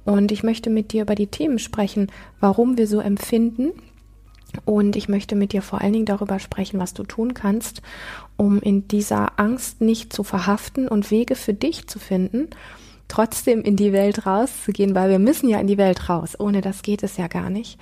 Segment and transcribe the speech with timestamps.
[0.04, 3.72] Und ich möchte mit dir über die Themen sprechen, warum wir so empfinden.
[4.64, 7.80] Und ich möchte mit dir vor allen Dingen darüber sprechen, was du tun kannst,
[8.36, 12.48] um in dieser Angst nicht zu verhaften und Wege für dich zu finden,
[13.12, 16.40] trotzdem in die Welt rauszugehen, weil wir müssen ja in die Welt raus.
[16.40, 17.78] Ohne das geht es ja gar nicht.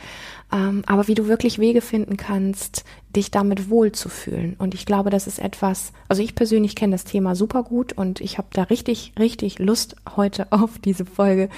[0.53, 2.85] Ähm, aber wie du wirklich Wege finden kannst,
[3.15, 4.57] dich damit wohlzufühlen.
[4.59, 8.21] Und ich glaube, das ist etwas, also ich persönlich kenne das Thema super gut und
[8.21, 11.49] ich habe da richtig, richtig Lust heute auf diese Folge,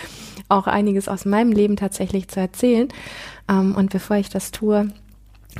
[0.51, 2.89] auch einiges aus meinem Leben tatsächlich zu erzählen.
[3.49, 4.93] Ähm, und bevor ich das tue,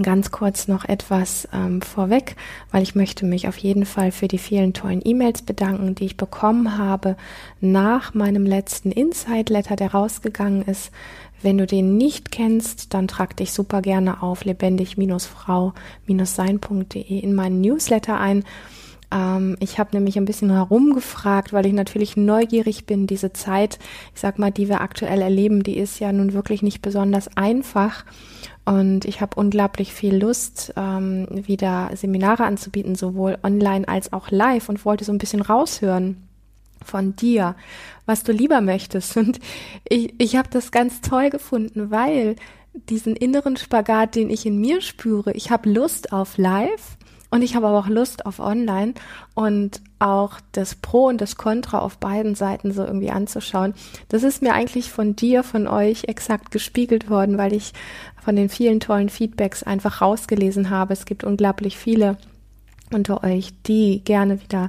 [0.01, 2.37] ganz kurz noch etwas ähm, vorweg,
[2.71, 6.17] weil ich möchte mich auf jeden Fall für die vielen tollen E-Mails bedanken, die ich
[6.17, 7.19] bekommen habe
[7.61, 10.91] nach meinem letzten Insight-Letter, der rausgegangen ist.
[11.43, 18.19] Wenn du den nicht kennst, dann trag dich super gerne auf lebendig-frau-sein.de in meinen Newsletter
[18.19, 18.45] ein.
[19.13, 23.07] Ähm, ich habe nämlich ein bisschen herumgefragt, weil ich natürlich neugierig bin.
[23.07, 23.79] Diese Zeit,
[24.15, 28.05] ich sag mal, die wir aktuell erleben, die ist ja nun wirklich nicht besonders einfach.
[28.65, 34.69] Und ich habe unglaublich viel Lust, ähm, wieder Seminare anzubieten, sowohl online als auch live
[34.69, 36.29] und wollte so ein bisschen raushören
[36.85, 37.57] von dir,
[38.07, 39.17] was du lieber möchtest.
[39.17, 39.41] Und
[39.89, 42.37] ich, ich habe das ganz toll gefunden, weil
[42.89, 46.97] diesen inneren Spagat, den ich in mir spüre, ich habe Lust auf live
[47.33, 48.93] und ich habe aber auch Lust auf online
[49.35, 53.73] und auch das Pro und das Contra auf beiden Seiten so irgendwie anzuschauen.
[54.09, 57.73] Das ist mir eigentlich von dir, von euch exakt gespiegelt worden, weil ich
[58.23, 60.93] von den vielen tollen Feedbacks einfach rausgelesen habe.
[60.93, 62.19] Es gibt unglaublich viele
[62.93, 64.69] unter euch, die gerne wieder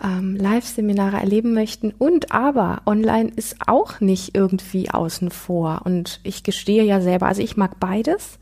[0.00, 1.90] ähm, Live-Seminare erleben möchten.
[1.90, 5.82] Und aber online ist auch nicht irgendwie außen vor.
[5.84, 8.38] Und ich gestehe ja selber, also ich mag beides.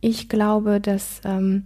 [0.00, 1.62] Ich glaube, dass ähm,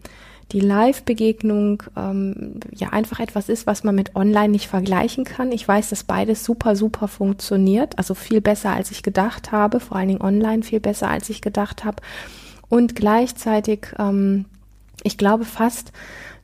[0.53, 5.51] die Live-Begegnung ähm, ja einfach etwas ist, was man mit online nicht vergleichen kann.
[5.51, 7.99] Ich weiß, dass beides super, super funktioniert.
[7.99, 9.81] Also viel besser, als ich gedacht habe.
[9.81, 12.03] Vor allen Dingen online viel besser, als ich gedacht habe.
[12.69, 14.45] Und gleichzeitig, ähm,
[15.03, 15.93] ich glaube fast,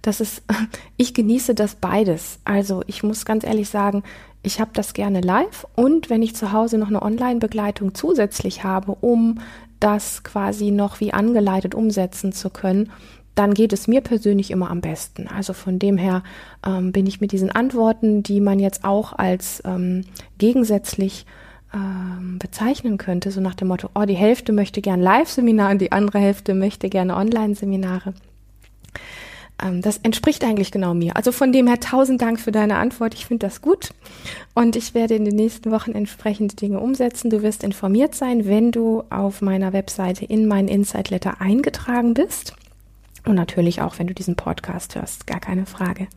[0.00, 0.42] dass es,
[0.96, 2.38] ich genieße das beides.
[2.44, 4.02] Also ich muss ganz ehrlich sagen,
[4.42, 8.96] ich habe das gerne live und wenn ich zu Hause noch eine Online-Begleitung zusätzlich habe,
[9.00, 9.40] um
[9.80, 12.90] das quasi noch wie angeleitet umsetzen zu können,
[13.38, 15.28] dann geht es mir persönlich immer am besten.
[15.28, 16.24] Also von dem her
[16.66, 20.04] ähm, bin ich mit diesen Antworten, die man jetzt auch als ähm,
[20.38, 21.24] gegensätzlich
[21.72, 26.18] ähm, bezeichnen könnte, so nach dem Motto, oh, die Hälfte möchte gern Live-Seminare, die andere
[26.18, 28.14] Hälfte möchte gerne Online-Seminare.
[29.62, 31.16] Ähm, das entspricht eigentlich genau mir.
[31.16, 33.14] Also von dem her tausend Dank für deine Antwort.
[33.14, 33.90] Ich finde das gut
[34.54, 37.30] und ich werde in den nächsten Wochen entsprechende Dinge umsetzen.
[37.30, 42.54] Du wirst informiert sein, wenn du auf meiner Webseite in mein Insight Letter eingetragen bist.
[43.28, 46.08] Und natürlich auch, wenn du diesen Podcast hörst, gar keine Frage.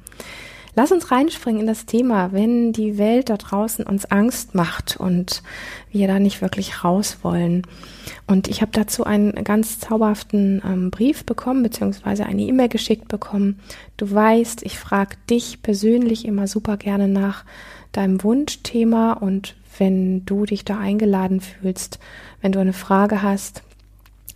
[0.74, 5.44] Lass uns reinspringen in das Thema, wenn die Welt da draußen uns Angst macht und
[5.92, 7.64] wir da nicht wirklich raus wollen.
[8.28, 13.60] Und ich habe dazu einen ganz zauberhaften ähm, Brief bekommen, beziehungsweise eine E-Mail geschickt bekommen.
[13.98, 17.44] Du weißt, ich frage dich persönlich immer super gerne nach
[17.92, 22.00] deinem Wunschthema und wenn du dich da eingeladen fühlst,
[22.42, 23.64] wenn du eine Frage hast,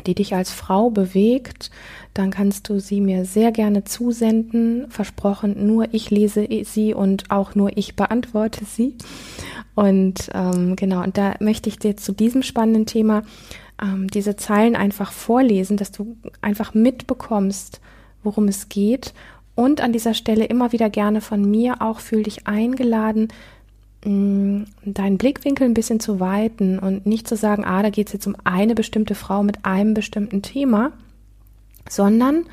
[0.07, 1.71] die dich als Frau bewegt,
[2.13, 4.89] dann kannst du sie mir sehr gerne zusenden.
[4.89, 8.95] Versprochen, nur ich lese sie und auch nur ich beantworte sie.
[9.75, 13.23] Und ähm, genau, und da möchte ich dir zu diesem spannenden Thema
[13.81, 17.81] ähm, diese Zeilen einfach vorlesen, dass du einfach mitbekommst,
[18.23, 19.13] worum es geht.
[19.55, 23.29] Und an dieser Stelle immer wieder gerne von mir auch fühl dich eingeladen,
[24.05, 28.27] deinen Blickwinkel ein bisschen zu weiten und nicht zu sagen, ah, da geht es jetzt
[28.27, 30.91] um eine bestimmte Frau mit einem bestimmten Thema,
[31.89, 32.45] sondern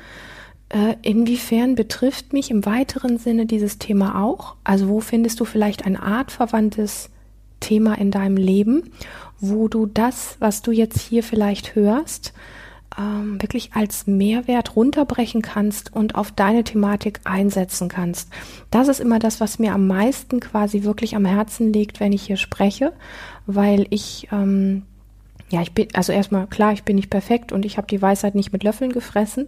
[0.69, 4.55] äh, inwiefern betrifft mich im weiteren Sinne dieses Thema auch?
[4.63, 7.11] Also wo findest du vielleicht ein artverwandtes
[7.59, 8.91] Thema in deinem Leben,
[9.39, 12.33] wo du das, was du jetzt hier vielleicht hörst,
[12.97, 18.29] ähm, wirklich als Mehrwert runterbrechen kannst und auf deine Thematik einsetzen kannst.
[18.71, 22.23] Das ist immer das, was mir am meisten quasi wirklich am Herzen liegt, wenn ich
[22.23, 22.93] hier spreche,
[23.45, 24.83] weil ich ähm,
[25.49, 28.33] ja, ich bin, also erstmal klar, ich bin nicht perfekt und ich habe die Weisheit
[28.33, 29.47] nicht mit Löffeln gefressen.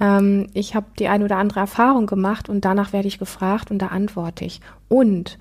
[0.00, 3.78] Ähm, ich habe die eine oder andere Erfahrung gemacht und danach werde ich gefragt und
[3.78, 4.60] da antworte ich.
[4.88, 5.38] Und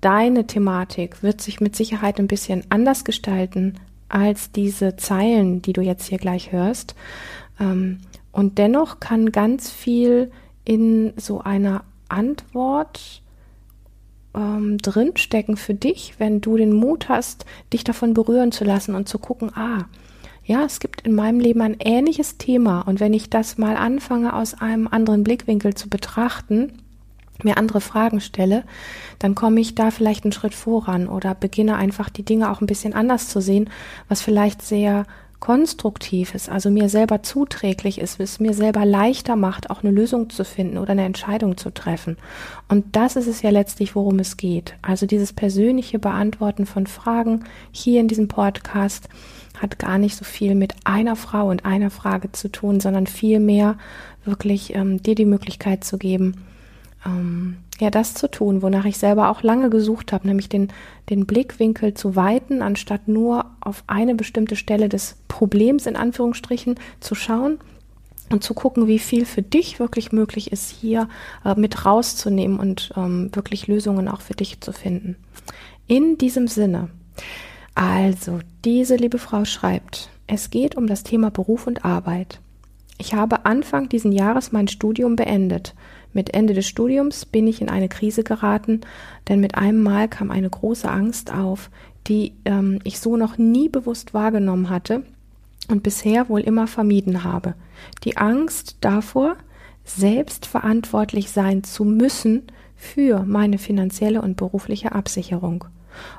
[0.00, 3.74] deine Thematik wird sich mit Sicherheit ein bisschen anders gestalten
[4.08, 6.94] als diese Zeilen, die du jetzt hier gleich hörst.
[7.60, 7.98] Ähm,
[8.32, 10.30] und dennoch kann ganz viel
[10.64, 13.22] in so einer Antwort
[14.34, 19.08] ähm, drinstecken für dich, wenn du den Mut hast, dich davon berühren zu lassen und
[19.08, 19.86] zu gucken, ah,
[20.44, 24.34] ja, es gibt in meinem Leben ein ähnliches Thema und wenn ich das mal anfange
[24.34, 26.72] aus einem anderen Blickwinkel zu betrachten,
[27.42, 28.64] mir andere Fragen stelle,
[29.18, 32.66] dann komme ich da vielleicht einen Schritt voran oder beginne einfach die Dinge auch ein
[32.66, 33.70] bisschen anders zu sehen,
[34.08, 35.04] was vielleicht sehr
[35.40, 40.30] konstruktiv ist, also mir selber zuträglich ist, es mir selber leichter macht, auch eine Lösung
[40.30, 42.16] zu finden oder eine Entscheidung zu treffen.
[42.68, 44.74] Und das ist es ja letztlich, worum es geht.
[44.82, 49.08] Also dieses persönliche Beantworten von Fragen hier in diesem Podcast
[49.60, 53.78] hat gar nicht so viel mit einer Frau und einer Frage zu tun, sondern vielmehr
[54.24, 56.34] wirklich ähm, dir die Möglichkeit zu geben,
[57.06, 60.68] ähm, ja, das zu tun, wonach ich selber auch lange gesucht habe, nämlich den,
[61.10, 67.14] den Blickwinkel zu weiten, anstatt nur auf eine bestimmte Stelle des Problems in Anführungsstrichen zu
[67.14, 67.58] schauen
[68.30, 71.08] und zu gucken, wie viel für dich wirklich möglich ist, hier
[71.44, 75.16] äh, mit rauszunehmen und ähm, wirklich Lösungen auch für dich zu finden.
[75.86, 76.88] In diesem Sinne,
[77.74, 82.40] also, diese liebe Frau schreibt, es geht um das Thema Beruf und Arbeit.
[82.98, 85.74] Ich habe Anfang diesen Jahres mein Studium beendet.
[86.16, 88.80] Mit Ende des Studiums bin ich in eine Krise geraten,
[89.28, 91.68] denn mit einem Mal kam eine große Angst auf,
[92.06, 95.02] die ähm, ich so noch nie bewusst wahrgenommen hatte
[95.68, 97.52] und bisher wohl immer vermieden habe.
[98.04, 99.36] Die Angst davor,
[99.84, 102.44] selbst verantwortlich sein zu müssen
[102.76, 105.66] für meine finanzielle und berufliche Absicherung.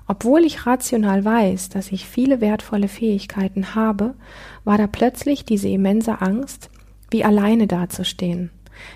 [0.08, 4.14] Obwohl ich rational weiß, dass ich viele wertvolle Fähigkeiten habe,
[4.64, 6.70] war da plötzlich diese immense Angst,
[7.10, 8.52] wie alleine dazustehen.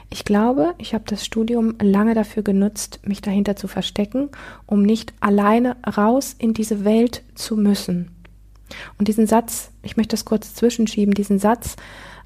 [0.10, 4.30] Ich glaube, ich habe das Studium lange dafür genutzt, mich dahinter zu verstecken,
[4.66, 8.12] um nicht alleine raus in diese Welt zu müssen.
[8.98, 11.76] Und diesen Satz, ich möchte das kurz zwischenschieben, diesen Satz,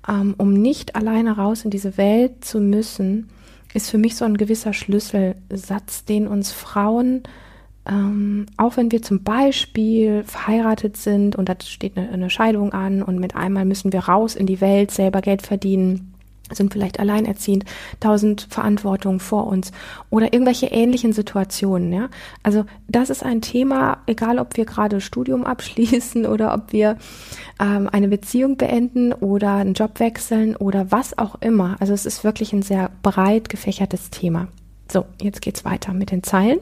[0.07, 3.29] ähm, um nicht alleine raus in diese Welt zu müssen,
[3.73, 7.23] ist für mich so ein gewisser Schlüsselsatz, den uns Frauen
[7.87, 13.03] ähm, auch wenn wir zum Beispiel verheiratet sind und da steht eine, eine Scheidung an
[13.03, 16.14] und mit einmal müssen wir raus in die Welt, selber Geld verdienen,
[16.51, 17.65] sind vielleicht alleinerziehend,
[17.99, 19.71] tausend Verantwortungen vor uns
[20.09, 22.09] oder irgendwelche ähnlichen Situationen, ja.
[22.43, 26.97] Also das ist ein Thema, egal ob wir gerade Studium abschließen oder ob wir
[27.59, 31.77] ähm, eine Beziehung beenden oder einen Job wechseln oder was auch immer.
[31.79, 34.47] Also es ist wirklich ein sehr breit gefächertes Thema.
[34.91, 36.59] So, jetzt geht's weiter mit den Zeilen.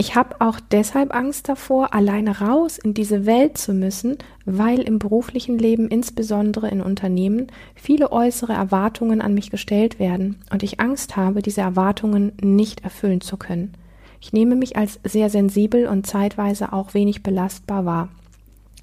[0.00, 5.00] Ich habe auch deshalb Angst davor, alleine raus in diese Welt zu müssen, weil im
[5.00, 11.16] beruflichen Leben, insbesondere in Unternehmen, viele äußere Erwartungen an mich gestellt werden und ich Angst
[11.16, 13.74] habe, diese Erwartungen nicht erfüllen zu können.
[14.20, 18.08] Ich nehme mich als sehr sensibel und zeitweise auch wenig belastbar wahr.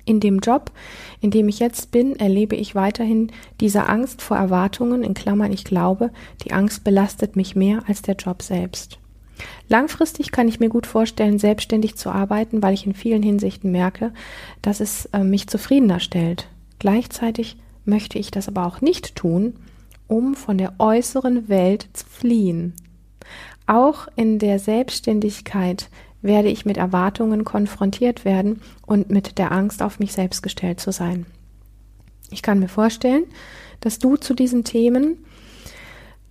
[0.04, 0.70] In dem Job,
[1.22, 3.32] in dem ich jetzt bin, erlebe ich weiterhin
[3.62, 6.12] diese Angst vor Erwartungen, in Klammern ich glaube,
[6.44, 9.00] die Angst belastet mich mehr als der Job selbst.
[9.68, 14.14] Langfristig kann ich mir gut vorstellen, selbstständig zu arbeiten, weil ich in vielen Hinsichten merke,
[14.62, 16.48] dass es äh, mich zufriedener stellt.
[16.80, 19.56] Gleichzeitig möchte ich das aber auch nicht tun,
[20.08, 22.74] um von der äußeren Welt zu fliehen.
[23.68, 25.90] Auch in der Selbstständigkeit
[26.21, 30.92] werde ich mit Erwartungen konfrontiert werden und mit der Angst auf mich selbst gestellt zu
[30.92, 31.26] sein.
[32.31, 33.24] Ich kann mir vorstellen,
[33.80, 35.26] dass du zu diesen Themen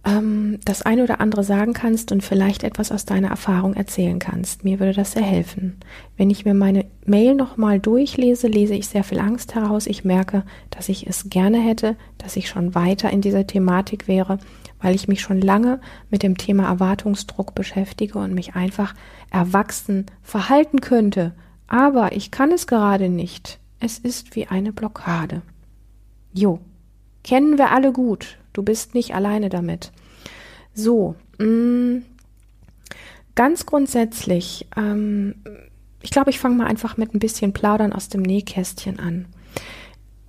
[0.04, 4.64] ähm, das eine oder andere sagen kannst und vielleicht etwas aus deiner Erfahrung erzählen kannst.
[4.64, 5.78] Mir würde das sehr helfen.
[6.16, 9.86] Wenn ich mir meine Mail nochmal durchlese, lese ich sehr viel Angst heraus.
[9.86, 14.38] Ich merke, dass ich es gerne hätte, dass ich schon weiter in dieser Thematik wäre,
[14.80, 15.80] weil ich mich schon lange
[16.10, 18.94] mit dem Thema Erwartungsdruck beschäftige und mich einfach
[19.30, 21.32] erwachsen verhalten könnte.
[21.66, 23.58] Aber ich kann es gerade nicht.
[23.80, 25.42] Es ist wie eine Blockade.
[26.32, 26.60] Jo,
[27.22, 28.38] kennen wir alle gut.
[28.54, 29.92] Du bist nicht alleine damit.
[30.72, 32.02] So, mh, mm,
[33.34, 35.34] ganz grundsätzlich, ähm,
[36.00, 39.26] ich glaube, ich fange mal einfach mit ein bisschen Plaudern aus dem Nähkästchen an.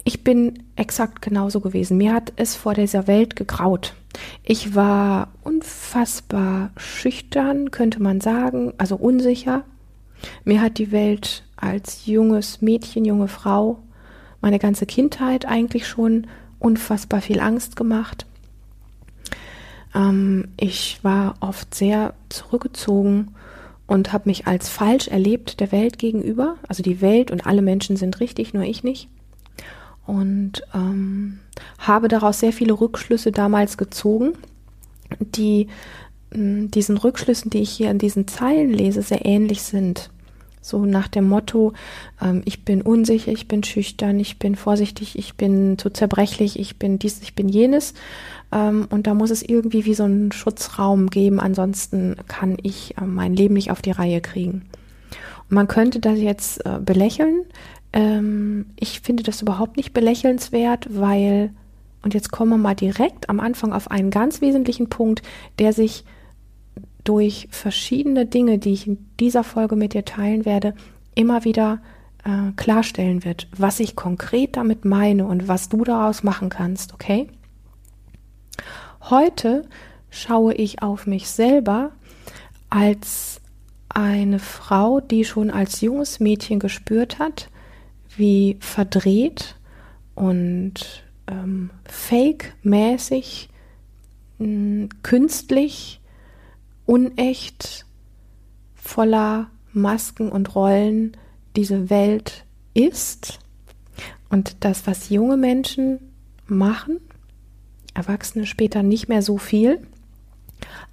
[0.04, 1.98] Ich bin exakt genauso gewesen.
[1.98, 3.96] Mir hat es vor dieser Welt gegraut.
[4.44, 9.64] Ich war unfassbar schüchtern, könnte man sagen, also unsicher.
[10.44, 13.80] Mir hat die Welt als junges Mädchen, junge Frau,
[14.42, 16.28] meine ganze Kindheit eigentlich schon
[16.60, 18.26] unfassbar viel Angst gemacht.
[19.94, 23.36] Ähm, ich war oft sehr zurückgezogen
[23.88, 26.56] und habe mich als falsch erlebt der Welt gegenüber.
[26.68, 29.10] Also die Welt und alle Menschen sind richtig, nur ich nicht.
[30.06, 31.40] Und ähm,
[31.80, 34.34] habe daraus sehr viele Rückschlüsse damals gezogen,
[35.20, 35.68] die
[36.36, 40.10] diesen Rückschlüssen, die ich hier in diesen Zeilen lese, sehr ähnlich sind.
[40.66, 41.74] So nach dem Motto,
[42.20, 46.80] ähm, ich bin unsicher, ich bin schüchtern, ich bin vorsichtig, ich bin zu zerbrechlich, ich
[46.80, 47.94] bin dies, ich bin jenes.
[48.52, 53.06] Ähm, und da muss es irgendwie wie so einen Schutzraum geben, ansonsten kann ich äh,
[53.06, 54.64] mein Leben nicht auf die Reihe kriegen.
[55.50, 57.44] Und man könnte das jetzt äh, belächeln.
[57.94, 61.52] Ähm, ich finde das überhaupt nicht belächelnswert, weil,
[62.02, 65.22] und jetzt kommen wir mal direkt am Anfang auf einen ganz wesentlichen Punkt,
[65.60, 66.06] der sich
[67.06, 70.74] durch verschiedene Dinge, die ich in dieser Folge mit dir teilen werde,
[71.14, 71.80] immer wieder
[72.26, 77.30] äh, klarstellen wird, was ich konkret damit meine und was du daraus machen kannst, okay?
[79.10, 79.68] Heute
[80.10, 81.92] schaue ich auf mich selber
[82.70, 83.40] als
[83.88, 87.50] eine Frau, die schon als junges Mädchen gespürt hat,
[88.18, 89.56] wie verdreht
[90.16, 93.50] und ähm, fake-mäßig,
[95.04, 96.02] künstlich
[96.86, 97.86] unecht,
[98.76, 101.18] voller Masken und Rollen
[101.56, 103.40] diese Welt ist
[104.30, 106.00] und das, was junge Menschen
[106.48, 107.00] machen,
[107.94, 109.80] Erwachsene später nicht mehr so viel,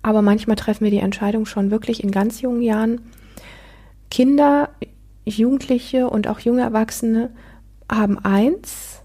[0.02, 3.00] aber manchmal treffen wir die Entscheidung schon wirklich in ganz jungen Jahren.
[4.10, 4.70] Kinder,
[5.24, 7.30] Jugendliche und auch junge Erwachsene
[7.90, 9.00] haben eins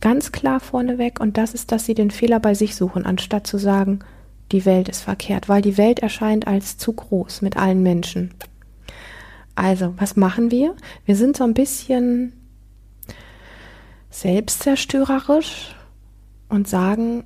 [0.00, 3.58] ganz klar vorneweg und das ist, dass sie den Fehler bei sich suchen, anstatt zu
[3.58, 4.00] sagen,
[4.52, 8.34] die Welt ist verkehrt, weil die Welt erscheint als zu groß mit allen Menschen.
[9.54, 10.74] Also, was machen wir?
[11.04, 12.32] Wir sind so ein bisschen
[14.10, 15.74] selbstzerstörerisch
[16.48, 17.24] und sagen,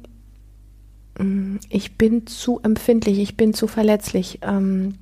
[1.18, 4.40] mm, ich bin zu empfindlich, ich bin zu verletzlich.
[4.42, 4.94] Ähm,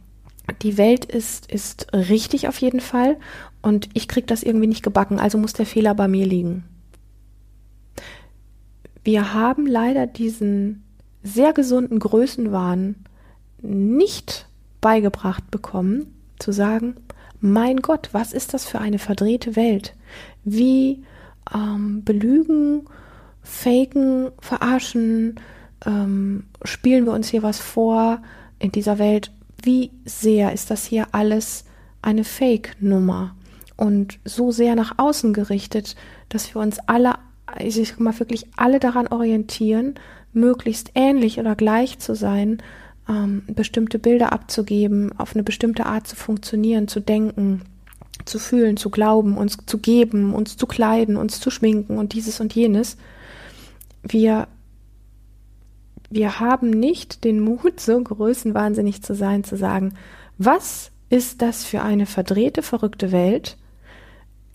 [0.62, 3.16] die Welt ist, ist richtig auf jeden Fall
[3.62, 6.64] und ich kriege das irgendwie nicht gebacken, also muss der Fehler bei mir liegen.
[9.02, 10.83] Wir haben leider diesen
[11.24, 12.94] sehr gesunden Größenwahn
[13.60, 14.46] nicht
[14.80, 16.96] beigebracht bekommen, zu sagen,
[17.40, 19.94] mein Gott, was ist das für eine verdrehte Welt?
[20.44, 21.02] Wie
[21.52, 22.84] ähm, belügen,
[23.42, 25.40] faken, verarschen,
[25.86, 28.22] ähm, spielen wir uns hier was vor
[28.58, 29.32] in dieser Welt?
[29.62, 31.64] Wie sehr ist das hier alles
[32.02, 33.34] eine Fake-Nummer
[33.76, 35.96] und so sehr nach außen gerichtet,
[36.28, 37.14] dass wir uns alle,
[37.58, 39.94] ich sag mal wirklich alle daran orientieren,
[40.34, 42.58] möglichst ähnlich oder gleich zu sein,
[43.08, 47.62] ähm, bestimmte Bilder abzugeben, auf eine bestimmte Art zu funktionieren, zu denken,
[48.24, 52.40] zu fühlen, zu glauben, uns zu geben, uns zu kleiden, uns zu schminken und dieses
[52.40, 52.96] und jenes.
[54.02, 54.48] Wir,
[56.10, 59.94] wir haben nicht den Mut, so größenwahnsinnig zu sein, zu sagen,
[60.38, 63.56] was ist das für eine verdrehte, verrückte Welt?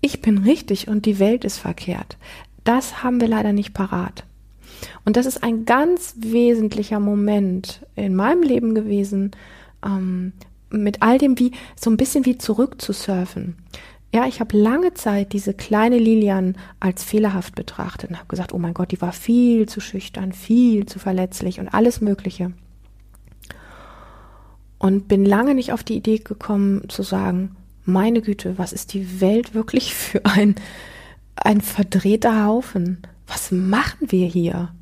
[0.02, 2.18] Ich bin richtig und die Welt ist verkehrt.
[2.64, 4.24] Das haben wir leider nicht parat.
[5.06, 9.32] Und das ist ein ganz wesentlicher Moment in meinem Leben gewesen,
[9.86, 10.34] ähm,
[10.70, 13.56] mit all dem wie so ein bisschen wie zurück zu surfen.
[14.14, 18.58] Ja, ich habe lange Zeit diese kleine Lilian als fehlerhaft betrachtet und habe gesagt, oh
[18.58, 22.52] mein Gott, die war viel zu schüchtern, viel zu verletzlich und alles Mögliche.
[24.80, 27.56] Und bin lange nicht auf die Idee gekommen zu sagen,
[27.86, 30.56] meine Güte, was ist die Welt wirklich für ein,
[31.36, 33.02] ein verdrehter Haufen?
[33.30, 34.74] Was machen wir hier?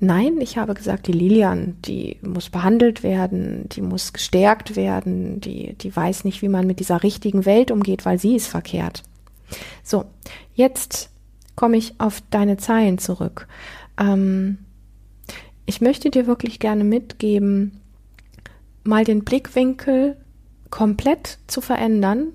[0.00, 5.74] Nein, ich habe gesagt, die Lilian, die muss behandelt werden, die muss gestärkt werden, die,
[5.74, 9.02] die weiß nicht, wie man mit dieser richtigen Welt umgeht, weil sie ist verkehrt.
[9.82, 10.04] So,
[10.54, 11.10] jetzt
[11.56, 13.48] komme ich auf deine Zeilen zurück.
[13.98, 14.58] Ähm,
[15.66, 17.80] ich möchte dir wirklich gerne mitgeben,
[18.82, 20.16] mal den Blickwinkel
[20.70, 22.28] komplett zu verändern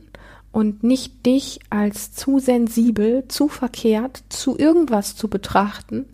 [0.52, 6.06] und nicht dich als zu sensibel, zu verkehrt, zu irgendwas zu betrachten,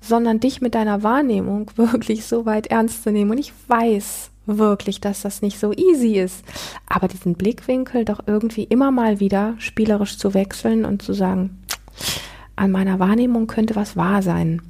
[0.00, 3.30] sondern dich mit deiner Wahrnehmung wirklich so weit ernst zu nehmen.
[3.30, 6.44] Und ich weiß wirklich, dass das nicht so easy ist,
[6.88, 11.58] aber diesen Blickwinkel doch irgendwie immer mal wieder spielerisch zu wechseln und zu sagen,
[12.56, 14.62] an meiner Wahrnehmung könnte was wahr sein.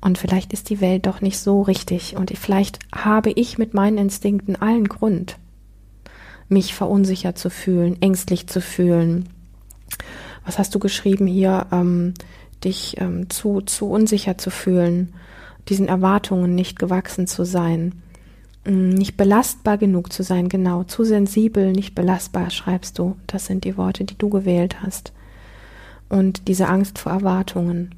[0.00, 3.98] Und vielleicht ist die Welt doch nicht so richtig und vielleicht habe ich mit meinen
[3.98, 5.36] Instinkten allen Grund
[6.52, 9.28] mich verunsichert zu fühlen, ängstlich zu fühlen.
[10.44, 11.66] Was hast du geschrieben hier?
[11.72, 12.14] Ähm,
[12.64, 15.14] dich ähm, zu, zu unsicher zu fühlen,
[15.68, 18.02] diesen Erwartungen nicht gewachsen zu sein,
[18.66, 23.16] mm, nicht belastbar genug zu sein, genau, zu sensibel, nicht belastbar, schreibst du.
[23.26, 25.12] Das sind die Worte, die du gewählt hast.
[26.08, 27.94] Und diese Angst vor Erwartungen.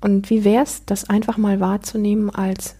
[0.00, 2.76] Und wie wär's, das einfach mal wahrzunehmen als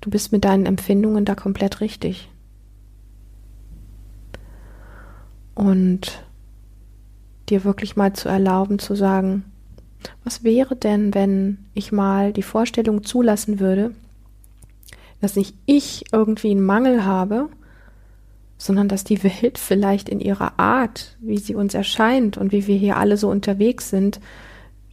[0.00, 2.28] du bist mit deinen Empfindungen da komplett richtig.
[5.54, 6.24] Und
[7.48, 9.44] dir wirklich mal zu erlauben zu sagen,
[10.24, 13.92] was wäre denn, wenn ich mal die Vorstellung zulassen würde,
[15.20, 17.48] dass nicht ich irgendwie einen Mangel habe,
[18.58, 22.76] sondern dass die Welt vielleicht in ihrer Art, wie sie uns erscheint und wie wir
[22.76, 24.20] hier alle so unterwegs sind,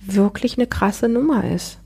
[0.01, 1.79] wirklich eine krasse Nummer ist.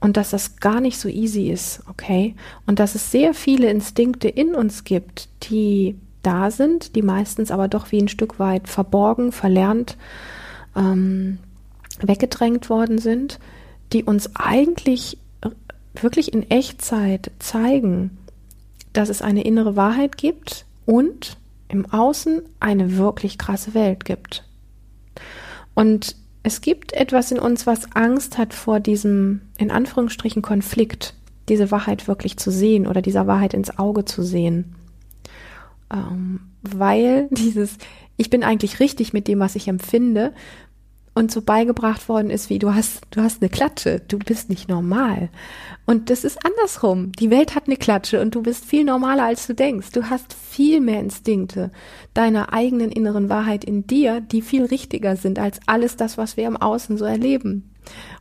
[0.00, 2.36] Und dass das gar nicht so easy ist, okay?
[2.66, 7.68] Und dass es sehr viele Instinkte in uns gibt, die da sind, die meistens aber
[7.68, 9.96] doch wie ein Stück weit verborgen, verlernt,
[10.76, 11.38] ähm,
[12.00, 13.38] weggedrängt worden sind,
[13.92, 15.18] die uns eigentlich
[15.94, 18.18] wirklich in Echtzeit zeigen,
[18.92, 21.36] dass es eine innere Wahrheit gibt, und
[21.68, 24.42] im Außen eine wirklich krasse Welt gibt.
[25.74, 31.12] Und es gibt etwas in uns, was Angst hat vor diesem, in Anführungsstrichen, Konflikt,
[31.50, 34.76] diese Wahrheit wirklich zu sehen oder dieser Wahrheit ins Auge zu sehen.
[35.92, 37.78] Ähm, weil dieses,
[38.16, 40.32] ich bin eigentlich richtig mit dem, was ich empfinde,
[41.18, 44.68] und so beigebracht worden ist, wie du hast, du hast eine Klatsche, du bist nicht
[44.68, 45.30] normal.
[45.84, 47.10] Und das ist andersrum.
[47.12, 49.90] Die Welt hat eine Klatsche und du bist viel normaler, als du denkst.
[49.90, 51.72] Du hast viel mehr Instinkte
[52.14, 56.46] deiner eigenen inneren Wahrheit in dir, die viel richtiger sind als alles das, was wir
[56.46, 57.74] im Außen so erleben.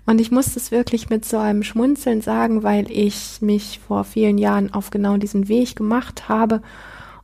[0.07, 4.39] Und ich muss das wirklich mit so einem Schmunzeln sagen, weil ich mich vor vielen
[4.39, 6.62] Jahren auf genau diesen Weg gemacht habe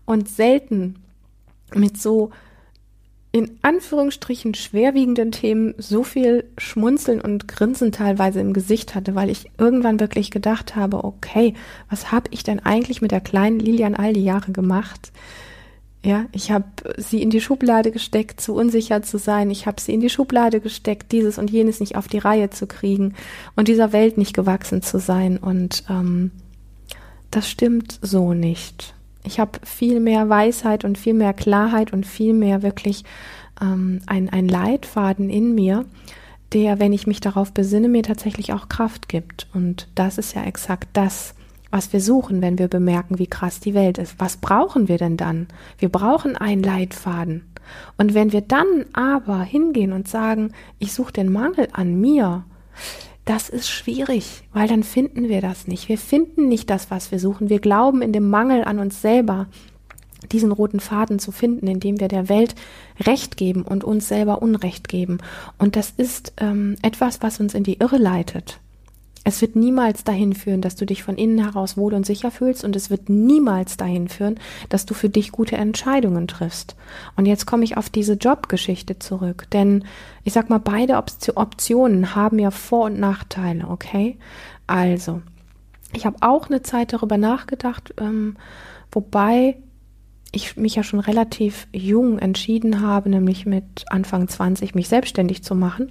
[0.05, 0.95] und selten
[1.73, 2.31] mit so
[3.35, 9.49] in Anführungsstrichen schwerwiegenden Themen so viel Schmunzeln und Grinsen teilweise im Gesicht hatte, weil ich
[9.57, 11.55] irgendwann wirklich gedacht habe, okay,
[11.89, 15.11] was habe ich denn eigentlich mit der kleinen Lilian all die Jahre gemacht?
[16.05, 16.65] Ja, ich habe
[16.97, 19.49] sie in die Schublade gesteckt, zu unsicher zu sein.
[19.49, 22.67] Ich habe sie in die Schublade gesteckt, dieses und jenes nicht auf die Reihe zu
[22.67, 23.15] kriegen
[23.55, 25.37] und dieser Welt nicht gewachsen zu sein.
[25.37, 26.29] Und ähm,
[27.31, 28.93] das stimmt so nicht.
[29.23, 33.03] Ich habe viel mehr Weisheit und viel mehr Klarheit und viel mehr wirklich
[33.61, 35.85] ähm, ein, ein Leitfaden in mir,
[36.51, 39.47] der, wenn ich mich darauf besinne, mir tatsächlich auch Kraft gibt.
[39.53, 41.33] Und das ist ja exakt das,
[41.71, 44.15] was wir suchen, wenn wir bemerken, wie krass die Welt ist.
[44.19, 45.47] Was brauchen wir denn dann?
[45.79, 47.45] Wir brauchen einen Leitfaden.
[47.97, 52.43] Und wenn wir dann aber hingehen und sagen, ich suche den Mangel an mir,
[53.25, 55.87] das ist schwierig, weil dann finden wir das nicht.
[55.87, 57.49] Wir finden nicht das, was wir suchen.
[57.49, 59.47] Wir glauben in dem Mangel an uns selber,
[60.31, 62.55] diesen roten Faden zu finden, indem wir der Welt
[62.99, 65.19] Recht geben und uns selber Unrecht geben.
[65.57, 68.59] Und das ist ähm, etwas, was uns in die Irre leitet.
[69.25, 72.65] Es wird niemals dahin führen, dass du dich von innen heraus wohl und sicher fühlst
[72.65, 76.75] und es wird niemals dahin führen, dass du für dich gute Entscheidungen triffst.
[77.15, 79.85] Und jetzt komme ich auf diese Jobgeschichte zurück, denn
[80.25, 84.17] ich sag mal, beide Optionen haben ja Vor- und Nachteile, okay?
[84.67, 85.21] Also,
[85.93, 88.35] ich habe auch eine Zeit darüber nachgedacht, ähm,
[88.91, 89.57] wobei
[90.33, 95.55] ich mich ja schon relativ jung entschieden habe, nämlich mit Anfang 20 mich selbstständig zu
[95.55, 95.89] machen.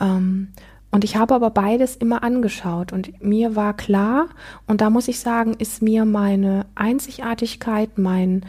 [0.00, 0.48] Ähm,
[0.92, 4.28] und ich habe aber beides immer angeschaut und mir war klar,
[4.66, 8.44] und da muss ich sagen, ist mir meine Einzigartigkeit, mein,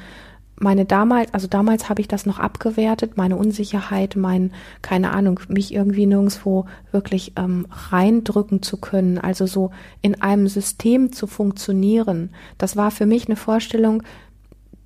[0.57, 4.51] meine damals, also damals habe ich das noch abgewertet, meine Unsicherheit, mein,
[4.81, 11.13] keine Ahnung, mich irgendwie nirgendwo wirklich ähm, reindrücken zu können, also so in einem System
[11.13, 12.31] zu funktionieren.
[12.57, 14.03] Das war für mich eine Vorstellung,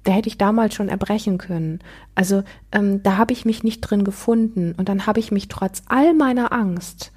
[0.03, 1.79] da hätte ich damals schon erbrechen können.
[2.13, 5.81] Also ähm, da habe ich mich nicht drin gefunden und dann habe ich mich trotz
[5.87, 7.13] all meiner Angst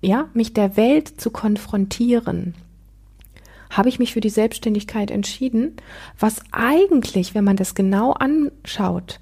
[0.00, 2.54] ja, mich der Welt zu konfrontieren,
[3.70, 5.76] habe ich mich für die Selbstständigkeit entschieden,
[6.18, 9.20] was eigentlich, wenn man das genau anschaut,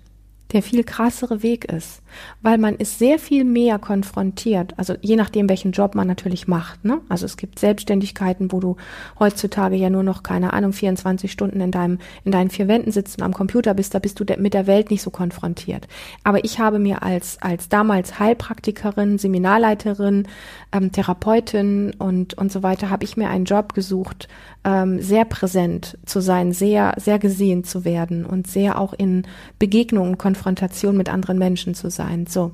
[0.52, 2.02] der viel krassere Weg ist,
[2.40, 6.84] weil man ist sehr viel mehr konfrontiert, also je nachdem, welchen Job man natürlich macht.
[6.84, 7.00] Ne?
[7.08, 8.76] Also es gibt Selbstständigkeiten, wo du
[9.18, 13.18] heutzutage ja nur noch, keine Ahnung, 24 Stunden in deinem, in deinen vier Wänden sitzt
[13.18, 15.88] und am Computer bist, da bist du mit der Welt nicht so konfrontiert.
[16.22, 20.28] Aber ich habe mir als, als damals Heilpraktikerin, Seminarleiterin,
[20.72, 24.28] ähm, Therapeutin und, und so weiter, habe ich mir einen Job gesucht,
[24.64, 29.22] ähm, sehr präsent zu sein, sehr, sehr gesehen zu werden und sehr auch in
[29.58, 32.26] Begegnungen, Konfrontation mit anderen Menschen zu sein.
[32.26, 32.52] So.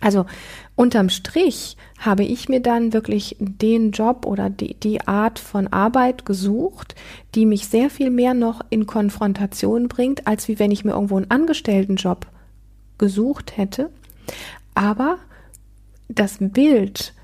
[0.00, 0.26] Also
[0.74, 6.26] unterm Strich habe ich mir dann wirklich den Job oder die, die Art von Arbeit
[6.26, 6.96] gesucht,
[7.34, 11.16] die mich sehr viel mehr noch in Konfrontation bringt, als wie wenn ich mir irgendwo
[11.16, 12.26] einen Angestelltenjob
[12.98, 13.90] gesucht hätte.
[14.74, 15.18] Aber
[16.08, 17.14] das Bild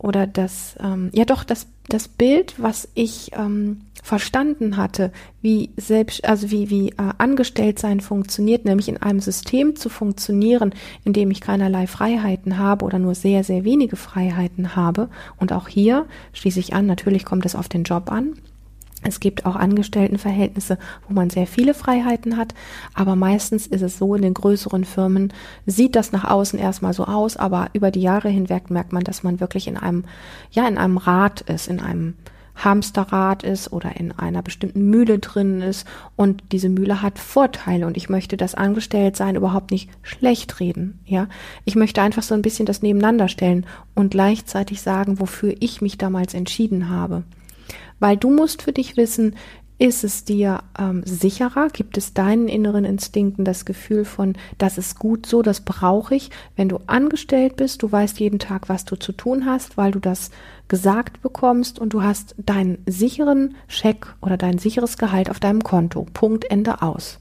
[0.00, 6.24] oder das, ähm, ja doch, das, das Bild, was ich ähm, verstanden hatte, wie selbst,
[6.24, 11.42] also wie, wie äh, Angestelltsein funktioniert, nämlich in einem System zu funktionieren, in dem ich
[11.42, 15.10] keinerlei Freiheiten habe oder nur sehr, sehr wenige Freiheiten habe.
[15.36, 18.36] Und auch hier schließe ich an, natürlich kommt es auf den Job an.
[19.02, 22.54] Es gibt auch Angestelltenverhältnisse, wo man sehr viele Freiheiten hat,
[22.94, 25.32] aber meistens ist es so, in den größeren Firmen
[25.64, 29.22] sieht das nach außen erstmal so aus, aber über die Jahre hinweg merkt man, dass
[29.22, 30.04] man wirklich in einem,
[30.50, 32.14] ja, in einem Rad ist, in einem
[32.56, 35.86] Hamsterrad ist oder in einer bestimmten Mühle drin ist
[36.16, 41.28] und diese Mühle hat Vorteile und ich möchte das Angestelltsein überhaupt nicht schlecht reden, ja.
[41.64, 45.96] Ich möchte einfach so ein bisschen das nebeneinander stellen und gleichzeitig sagen, wofür ich mich
[45.96, 47.24] damals entschieden habe.
[48.00, 49.36] Weil du musst für dich wissen,
[49.80, 51.68] ist es dir ähm, sicherer?
[51.68, 56.30] Gibt es deinen inneren Instinkten das Gefühl von, das ist gut so, das brauche ich?
[56.54, 59.98] Wenn du angestellt bist, du weißt jeden Tag, was du zu tun hast, weil du
[59.98, 60.30] das
[60.68, 66.06] gesagt bekommst und du hast deinen sicheren Scheck oder dein sicheres Gehalt auf deinem Konto.
[66.12, 67.18] Punkt, Ende aus.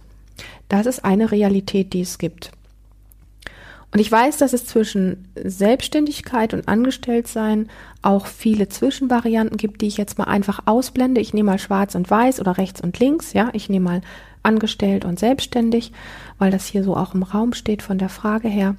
[0.68, 2.52] Das ist eine Realität, die es gibt.
[3.92, 7.70] Und ich weiß, dass es zwischen Selbstständigkeit und Angestelltsein
[8.04, 11.22] auch viele Zwischenvarianten gibt, die ich jetzt mal einfach ausblende.
[11.22, 13.50] Ich nehme mal schwarz und weiß oder rechts und links, ja.
[13.54, 14.02] Ich nehme mal
[14.44, 15.92] angestellt und selbstständig,
[16.38, 18.76] weil das hier so auch im Raum steht von der Frage her.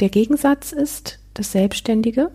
[0.00, 2.30] Der Gegensatz ist das Selbstständige.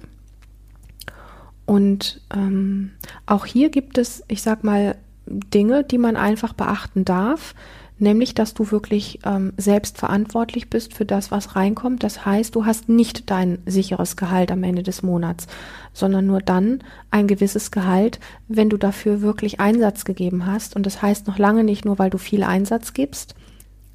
[1.66, 2.92] Und ähm,
[3.26, 7.56] auch hier gibt es, ich sag mal, Dinge, die man einfach beachten darf,
[8.02, 12.04] nämlich dass du wirklich ähm, selbst verantwortlich bist für das, was reinkommt.
[12.04, 15.48] Das heißt, du hast nicht dein sicheres Gehalt am Ende des Monats,
[15.94, 20.76] sondern nur dann ein gewisses Gehalt, wenn du dafür wirklich Einsatz gegeben hast.
[20.76, 23.36] Und das heißt noch lange nicht nur, weil du viel Einsatz gibst,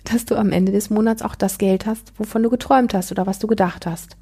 [0.05, 3.27] dass du am Ende des Monats auch das Geld hast, wovon du geträumt hast oder
[3.27, 4.16] was du gedacht hast.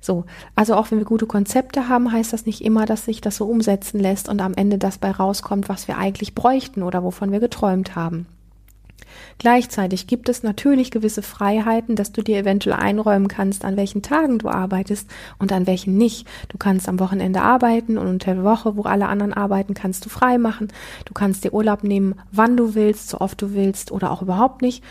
[0.00, 3.36] So, also auch wenn wir gute Konzepte haben, heißt das nicht immer, dass sich das
[3.36, 7.32] so umsetzen lässt und am Ende das bei rauskommt, was wir eigentlich bräuchten oder wovon
[7.32, 8.26] wir geträumt haben.
[9.38, 14.38] Gleichzeitig gibt es natürlich gewisse Freiheiten, dass du dir eventuell einräumen kannst, an welchen Tagen
[14.38, 15.08] du arbeitest
[15.38, 16.26] und an welchen nicht.
[16.48, 20.08] Du kannst am Wochenende arbeiten und unter der Woche, wo alle anderen arbeiten, kannst du
[20.08, 20.68] frei machen.
[21.04, 24.62] Du kannst dir Urlaub nehmen, wann du willst, so oft du willst oder auch überhaupt
[24.62, 24.84] nicht.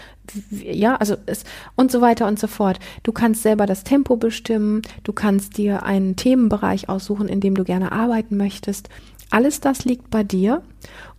[0.51, 1.43] Ja, also es
[1.75, 2.79] und so weiter und so fort.
[3.03, 4.81] Du kannst selber das Tempo bestimmen.
[5.03, 8.89] Du kannst dir einen Themenbereich aussuchen, in dem du gerne arbeiten möchtest.
[9.31, 10.63] Alles das liegt bei dir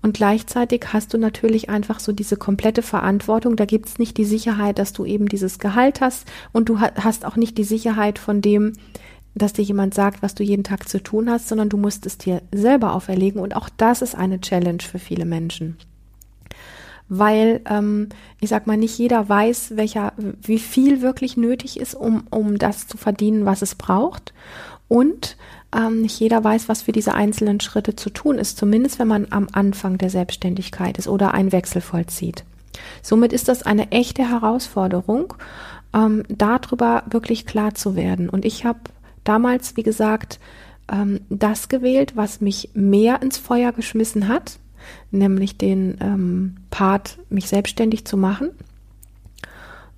[0.03, 3.55] und gleichzeitig hast du natürlich einfach so diese komplette Verantwortung.
[3.55, 7.37] Da gibt's nicht die Sicherheit, dass du eben dieses Gehalt hast und du hast auch
[7.37, 8.73] nicht die Sicherheit von dem,
[9.35, 12.19] dass dir jemand sagt, was du jeden Tag zu tun hast, sondern du musst es
[12.19, 15.77] dir selber auferlegen und auch das ist eine Challenge für viele Menschen.
[17.09, 18.09] Weil, ähm,
[18.41, 22.87] ich sag mal, nicht jeder weiß, welcher, wie viel wirklich nötig ist, um, um das
[22.87, 24.33] zu verdienen, was es braucht.
[24.91, 25.37] Und
[25.73, 29.29] ähm, nicht jeder weiß, was für diese einzelnen Schritte zu tun ist, zumindest wenn man
[29.31, 32.43] am Anfang der Selbstständigkeit ist oder einen Wechsel vollzieht.
[33.01, 35.35] Somit ist das eine echte Herausforderung,
[35.95, 38.29] ähm, darüber wirklich klar zu werden.
[38.29, 38.81] Und ich habe
[39.23, 40.41] damals, wie gesagt,
[40.91, 44.59] ähm, das gewählt, was mich mehr ins Feuer geschmissen hat,
[45.13, 48.51] nämlich den ähm, Part, mich selbstständig zu machen.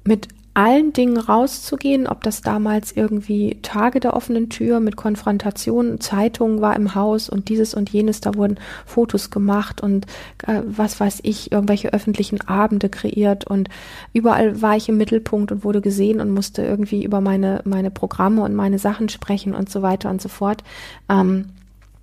[0.05, 6.61] Mit allen Dingen rauszugehen, ob das damals irgendwie Tage der offenen Tür mit Konfrontation, Zeitungen
[6.61, 10.07] war im Haus und dieses und jenes, da wurden Fotos gemacht und
[10.47, 13.69] äh, was weiß ich, irgendwelche öffentlichen Abende kreiert und
[14.13, 18.43] überall war ich im Mittelpunkt und wurde gesehen und musste irgendwie über meine, meine Programme
[18.43, 20.63] und meine Sachen sprechen und so weiter und so fort.
[21.09, 21.47] Ähm,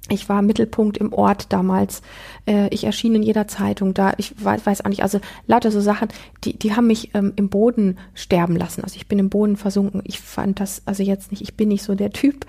[0.09, 2.01] ich war Mittelpunkt im Ort damals.
[2.45, 4.13] Äh, ich erschien in jeder Zeitung da.
[4.17, 6.09] Ich weiß, weiß auch nicht, also lauter so Sachen,
[6.43, 8.83] die, die haben mich ähm, im Boden sterben lassen.
[8.83, 10.01] Also ich bin im Boden versunken.
[10.05, 12.45] Ich fand das, also jetzt nicht, ich bin nicht so der Typ,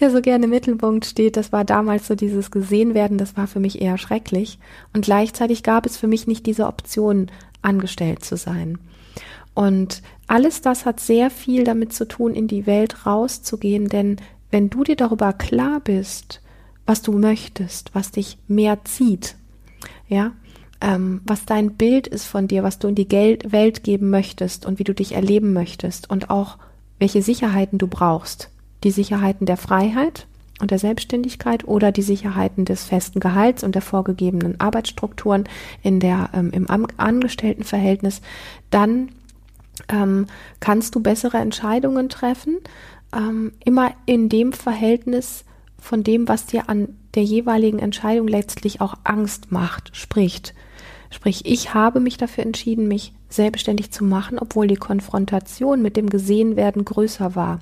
[0.00, 1.36] der so gerne im Mittelpunkt steht.
[1.36, 4.58] Das war damals so dieses gesehen werden, das war für mich eher schrecklich.
[4.92, 7.30] Und gleichzeitig gab es für mich nicht diese Option,
[7.62, 8.78] angestellt zu sein.
[9.54, 14.16] Und alles das hat sehr viel damit zu tun, in die Welt rauszugehen, denn
[14.50, 16.40] wenn du dir darüber klar bist,
[16.86, 19.36] was du möchtest, was dich mehr zieht,
[20.08, 20.32] ja,
[20.80, 24.66] ähm, was dein Bild ist von dir, was du in die Geld Welt geben möchtest
[24.66, 26.58] und wie du dich erleben möchtest und auch
[26.98, 28.50] welche Sicherheiten du brauchst.
[28.82, 30.26] Die Sicherheiten der Freiheit
[30.60, 35.44] und der Selbstständigkeit oder die Sicherheiten des festen Gehalts und der vorgegebenen Arbeitsstrukturen
[35.82, 36.66] in der, ähm, im
[36.96, 38.20] Angestelltenverhältnis,
[38.70, 39.10] dann
[39.88, 40.26] ähm,
[40.60, 42.58] kannst du bessere Entscheidungen treffen,
[43.14, 45.44] ähm, immer in dem Verhältnis,
[45.84, 50.54] von dem, was dir an der jeweiligen Entscheidung letztlich auch Angst macht, spricht.
[51.10, 56.08] Sprich, ich habe mich dafür entschieden, mich selbstständig zu machen, obwohl die Konfrontation mit dem
[56.08, 57.58] Gesehenwerden größer war.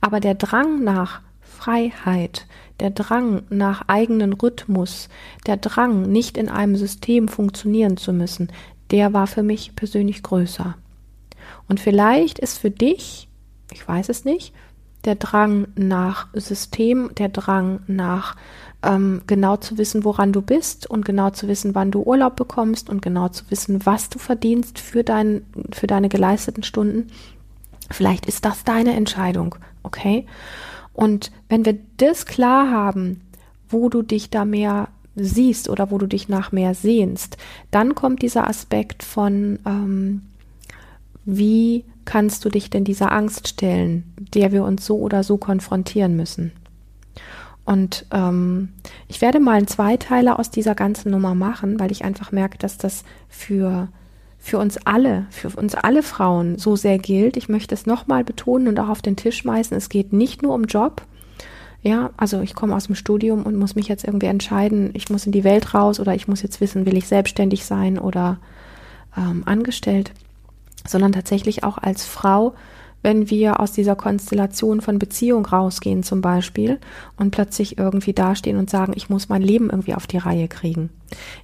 [0.00, 2.46] Aber der Drang nach Freiheit,
[2.78, 5.08] der Drang nach eigenen Rhythmus,
[5.48, 8.48] der Drang, nicht in einem System funktionieren zu müssen,
[8.92, 10.76] der war für mich persönlich größer.
[11.68, 13.28] Und vielleicht ist für dich,
[13.72, 14.54] ich weiß es nicht,
[15.06, 18.36] der Drang nach System, der Drang nach
[18.82, 22.90] ähm, genau zu wissen, woran du bist und genau zu wissen, wann du Urlaub bekommst
[22.90, 25.42] und genau zu wissen, was du verdienst für, dein,
[25.72, 27.08] für deine geleisteten Stunden.
[27.90, 30.26] Vielleicht ist das deine Entscheidung, okay?
[30.92, 33.22] Und wenn wir das klar haben,
[33.68, 37.36] wo du dich da mehr siehst oder wo du dich nach mehr sehnst,
[37.70, 40.22] dann kommt dieser Aspekt von, ähm,
[41.24, 46.16] wie kannst du dich denn dieser Angst stellen, der wir uns so oder so konfrontieren
[46.16, 46.52] müssen?
[47.66, 48.70] Und ähm,
[49.08, 52.78] ich werde mal einen Zweiteiler aus dieser ganzen Nummer machen, weil ich einfach merke, dass
[52.78, 53.88] das für
[54.38, 57.36] für uns alle, für uns alle Frauen so sehr gilt.
[57.36, 59.76] Ich möchte es nochmal betonen und auch auf den Tisch schmeißen.
[59.76, 61.02] Es geht nicht nur um Job.
[61.82, 65.26] Ja, also ich komme aus dem Studium und muss mich jetzt irgendwie entscheiden, ich muss
[65.26, 68.38] in die Welt raus oder ich muss jetzt wissen, will ich selbstständig sein oder
[69.16, 70.12] ähm, angestellt,
[70.88, 72.54] sondern tatsächlich auch als Frau
[73.06, 76.80] wenn wir aus dieser Konstellation von Beziehung rausgehen zum Beispiel
[77.16, 80.90] und plötzlich irgendwie dastehen und sagen, ich muss mein Leben irgendwie auf die Reihe kriegen.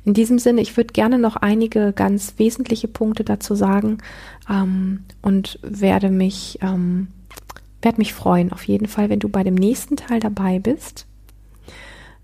[0.05, 3.98] In diesem Sinne, ich würde gerne noch einige ganz wesentliche Punkte dazu sagen
[4.50, 7.07] ähm, und werde mich, ähm,
[7.81, 11.07] werde mich freuen, auf jeden Fall, wenn du bei dem nächsten Teil dabei bist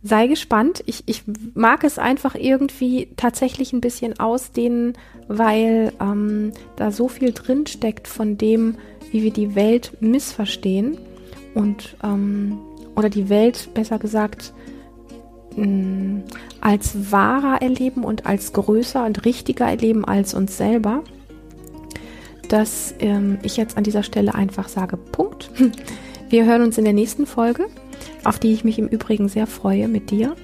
[0.02, 0.82] sei gespannt.
[0.86, 1.22] Ich, ich
[1.54, 8.08] mag es einfach irgendwie tatsächlich ein bisschen ausdehnen, weil ähm, da so viel drin steckt
[8.08, 8.76] von dem,
[9.10, 10.98] wie wir die Welt missverstehen
[11.54, 12.58] und ähm,
[12.94, 14.52] oder die Welt besser gesagt
[15.56, 16.22] mh, mm,
[16.60, 21.02] als wahrer erleben und als größer und richtiger erleben als uns selber,
[22.48, 25.50] dass ähm, ich jetzt an dieser Stelle einfach sage, Punkt.
[26.30, 27.68] Wir hören uns in der nächsten Folge,
[28.24, 30.34] auf die ich mich im Übrigen sehr freue mit dir.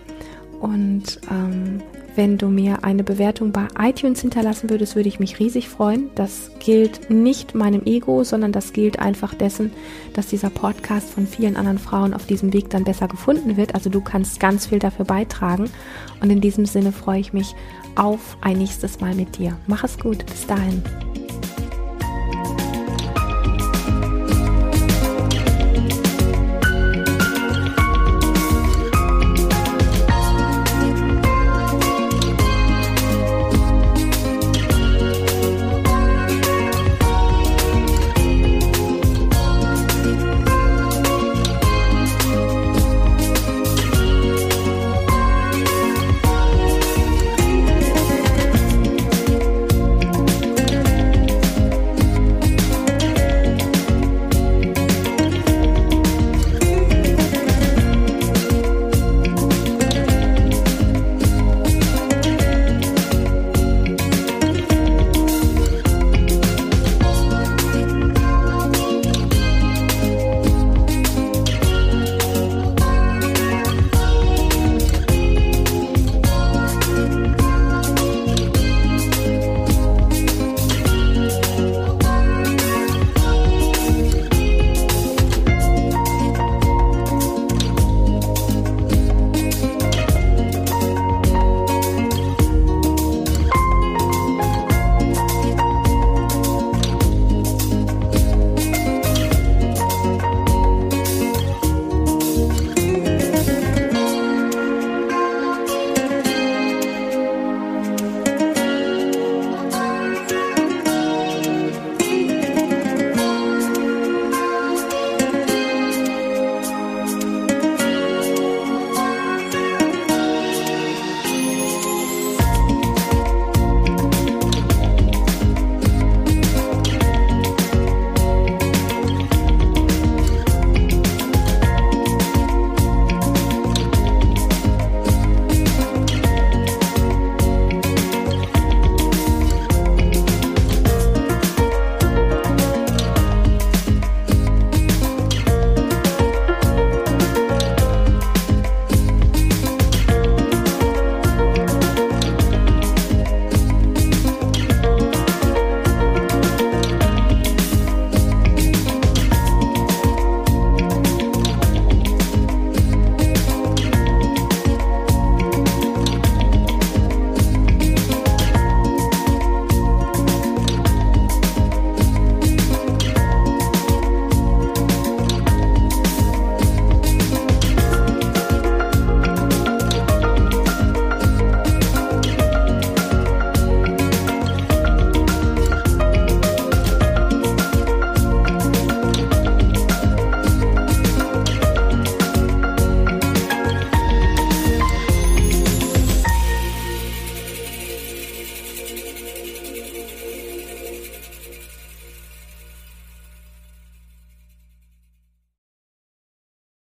[0.61, 1.83] Und ähm,
[2.17, 6.11] wenn du mir eine Bewertung bei iTunes hinterlassen würdest, würde ich mich riesig freuen.
[6.15, 9.73] Das gilt nicht meinem Ego, sondern das gilt einfach dessen,
[10.15, 13.75] dass dieser Podcast von vielen anderen Frauen auf diesem Weg dann besser gefunden wird.
[13.75, 15.71] Also du kannst ganz viel dafür beitragen.
[16.21, 17.55] Und in diesem Sinne freue ich mich
[17.97, 19.59] auf ein nächstes Mal mit dir.
[19.67, 20.25] Mach es gut.
[20.27, 20.83] Bis dahin.